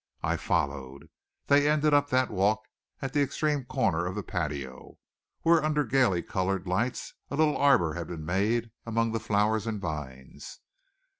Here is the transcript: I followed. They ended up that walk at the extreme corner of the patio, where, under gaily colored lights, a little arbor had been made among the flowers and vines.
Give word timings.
I 0.23 0.35
followed. 0.35 1.09
They 1.45 1.69
ended 1.69 1.93
up 1.93 2.09
that 2.09 2.31
walk 2.31 2.61
at 3.03 3.13
the 3.13 3.21
extreme 3.21 3.65
corner 3.65 4.07
of 4.07 4.15
the 4.15 4.23
patio, 4.23 4.97
where, 5.43 5.63
under 5.63 5.83
gaily 5.85 6.23
colored 6.23 6.65
lights, 6.65 7.13
a 7.29 7.35
little 7.35 7.55
arbor 7.55 7.93
had 7.93 8.07
been 8.07 8.25
made 8.25 8.71
among 8.83 9.11
the 9.11 9.19
flowers 9.19 9.67
and 9.67 9.79
vines. 9.79 10.59